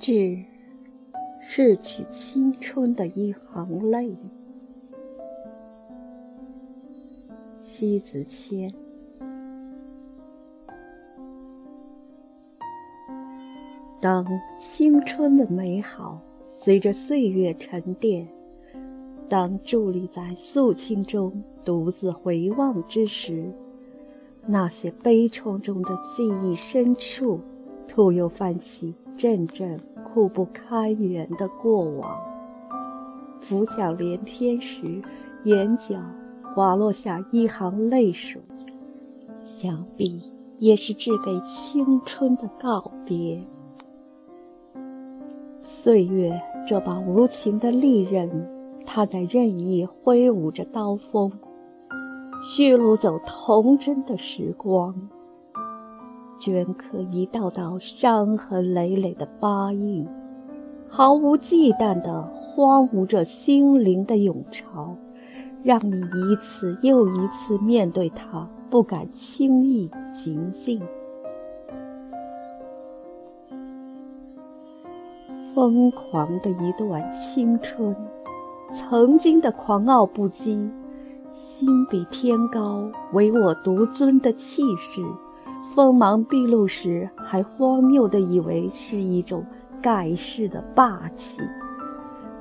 [0.00, 0.42] 致
[1.42, 4.16] 逝去青春的一行泪。
[7.58, 8.72] 西子谦。
[14.00, 14.26] 当
[14.58, 18.26] 青春的美好随着岁月沉淀，
[19.28, 23.52] 当伫立在肃清中独自回望之时，
[24.46, 27.38] 那些悲怆中的记忆深处，
[27.86, 29.78] 突又泛起阵阵
[30.12, 32.20] 苦不堪言的过往。
[33.38, 35.02] 浮想联翩时，
[35.44, 35.96] 眼角
[36.54, 38.40] 滑落下一行泪水，
[39.40, 40.22] 想必
[40.58, 43.42] 也是致给青春的告别。
[45.56, 48.28] 岁月这把无情的利刃，
[48.84, 51.32] 它在任意挥舞着刀锋，
[52.42, 54.94] 血掳走童真的时光，
[56.40, 60.08] 镌刻一道道伤痕累累的疤印，
[60.88, 64.96] 毫无忌惮地荒芜着心灵的涌潮，
[65.62, 70.80] 让你一次又一次面对它，不敢轻易行进。
[75.54, 77.94] 疯狂的一段青春，
[78.72, 80.70] 曾经的狂傲不羁，
[81.34, 85.02] 心比天高，唯我独尊的气势，
[85.62, 89.44] 锋芒毕露时还荒谬地以为是一种
[89.80, 91.42] 盖世的霸气；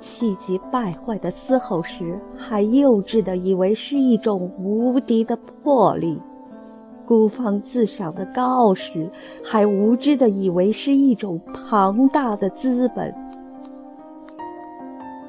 [0.00, 6.20] 气急败坏的嘶吼时，还幼稚地以为是一种无敌的魄力；
[7.04, 9.10] 孤芳自赏的高傲时，
[9.44, 13.14] 还无知地以为是一种庞大的资本。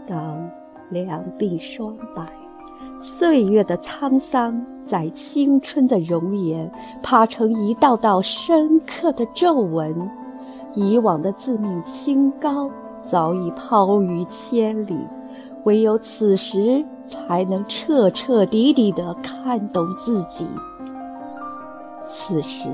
[0.08, 0.50] 当
[0.90, 2.24] 两鬓霜白，
[3.00, 10.10] 岁月的沧桑在青春的容颜爬成一道道深刻的皱纹，
[10.74, 12.70] 以往的自命清高
[13.02, 14.98] 早已抛于千里，
[15.64, 20.48] 唯有此时才能彻彻底底地看懂自己。
[22.06, 22.68] 此时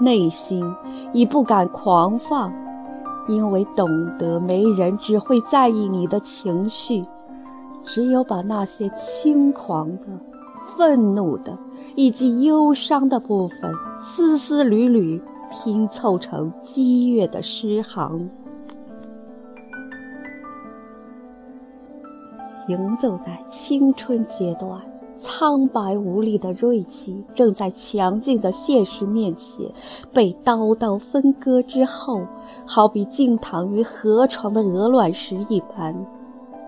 [0.00, 0.64] 内心
[1.12, 2.52] 已不敢狂放。
[3.28, 7.04] 因为懂得没人只会在意你的情绪，
[7.88, 10.06] 只有把那些轻狂的、
[10.76, 11.58] 愤怒的
[11.96, 18.28] 以及忧伤的部分丝丝缕缕拼凑成激越的诗行。
[22.38, 24.78] 行走在青春阶段。
[25.20, 29.68] 苍白无力的锐气，正在强劲的现实面前
[30.12, 32.22] 被刀刀分割之后，
[32.64, 36.06] 好比静躺于河床的鹅卵石一般。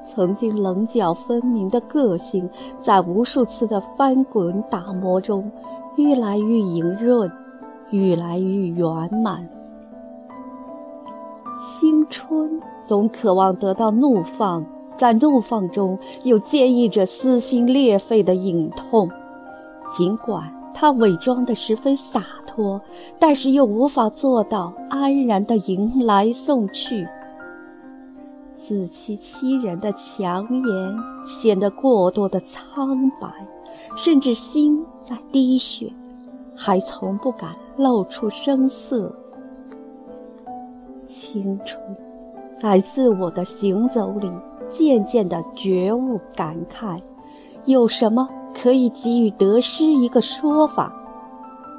[0.04, 2.48] 曾经棱角分明的个性，
[2.82, 5.50] 在无数次的翻滚打磨中，
[5.96, 7.30] 愈来愈莹润，
[7.90, 9.48] 愈来愈圆满。
[11.78, 14.64] 青春总渴望得到怒放。
[14.96, 19.08] 在怒放中，又坚毅着撕心裂肺的隐痛。
[19.96, 22.78] 尽管他伪装得十分洒脱，
[23.18, 27.08] 但是又无法做到安然的迎来送去。
[28.70, 33.28] 自欺欺人的强颜显得过多的苍白，
[33.96, 35.92] 甚至心在滴血，
[36.54, 39.12] 还从不敢露出声色。
[41.04, 41.82] 青春，
[42.60, 44.30] 在自我的行走里。
[44.68, 47.02] 渐渐的觉悟感慨，
[47.64, 50.94] 有什么可以给予得失一个说法？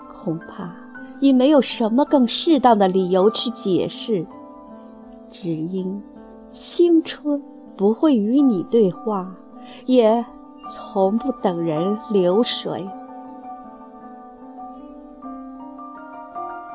[0.09, 0.75] 恐怕
[1.21, 4.25] 已没有什么更适当的理由去解释。
[5.29, 6.03] 只因
[6.51, 7.41] 青春
[7.75, 9.35] 不会与你对话，
[9.85, 10.25] 也
[10.69, 12.87] 从不等人流水。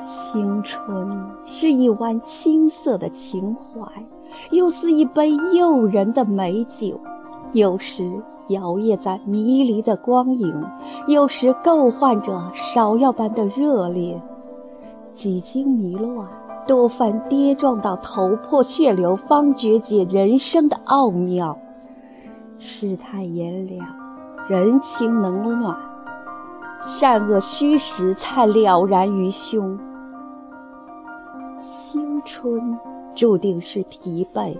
[0.02, 3.86] 青春是一湾青涩的情怀。
[4.50, 7.00] 又似一杯诱人的美酒，
[7.52, 10.64] 有时摇曳在迷离的光影，
[11.06, 14.20] 有时勾唤着芍药般的热烈。
[15.14, 16.28] 几经迷乱，
[16.66, 21.56] 多番跌撞到头破血流，方觉解人生的奥妙。
[22.58, 23.86] 世态炎凉，
[24.48, 25.76] 人情冷暖，
[26.86, 29.78] 善恶虚实才了然于胸。
[31.60, 32.78] 青春。
[33.14, 34.54] 注定是疲惫，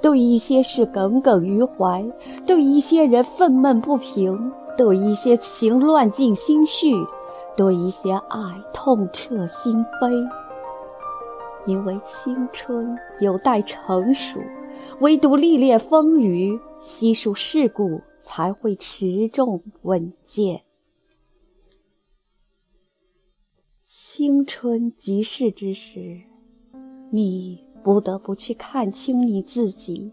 [0.00, 2.02] 对一些事耿耿于怀，
[2.46, 6.94] 对一些人愤懑不平，对一些情乱尽心绪，
[7.58, 8.40] 对一些爱
[8.72, 10.26] 痛彻心扉。
[11.66, 14.40] 因为青春有待成熟，
[15.00, 20.62] 唯独历练风雨，悉数世故，才会持重稳健。
[23.84, 26.20] 青春即逝之时，
[27.10, 27.64] 你。
[27.82, 30.12] 不得不去看清你自己，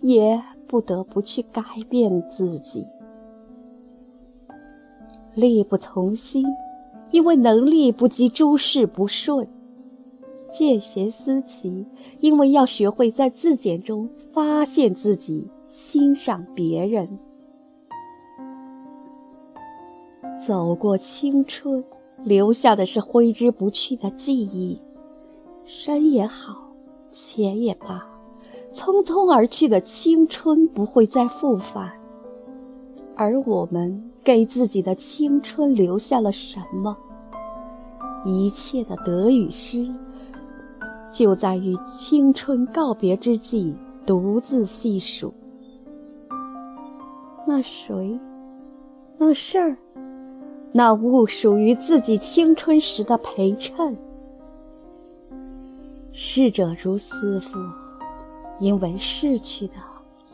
[0.00, 2.84] 也不得不去改变自己。
[5.36, 6.44] 力不从心，
[7.12, 9.46] 因为能力不及诸事不顺；
[10.52, 11.86] 见贤思齐，
[12.20, 17.18] 因为要学会在自检中发现自己，欣赏别人。
[20.46, 21.84] 走过青春，
[22.24, 24.80] 留下的是挥之不去的记忆。
[25.64, 26.68] 山也好，
[27.10, 28.06] 钱也罢，
[28.72, 31.92] 匆匆而去的青春不会再复返。
[33.14, 34.02] 而我们。
[34.26, 36.98] 给自己的青春留下了什么？
[38.24, 39.88] 一切的得与失，
[41.16, 43.74] 就在与青春告别之际
[44.04, 45.32] 独自细数。
[47.46, 48.20] 那谁，
[49.16, 49.78] 那事儿，
[50.72, 53.96] 那物，属于自己青春时的陪衬。
[56.12, 57.58] 逝者如斯夫，
[58.60, 59.74] 因为逝去的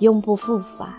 [0.00, 0.93] 永不复返。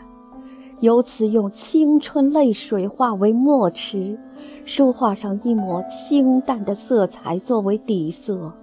[0.79, 4.17] 由此用青春泪水化为墨池，
[4.63, 8.53] 书画上一抹清淡的色彩作为底色，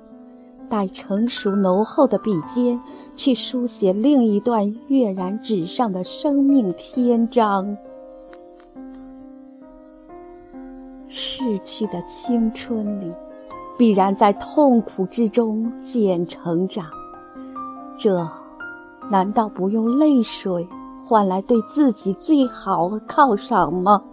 [0.71, 2.81] 待成熟浓厚的笔尖
[3.15, 7.77] 去书写另一段跃然纸上的生命篇章。
[11.09, 13.13] 逝去的青春里，
[13.77, 16.87] 必然在痛苦之中渐成长，
[17.99, 18.27] 这
[19.11, 20.67] 难道不用泪水？
[21.03, 24.05] 换来对自己最好的犒赏吗？